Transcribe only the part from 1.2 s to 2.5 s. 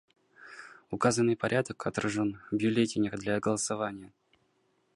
порядок отражен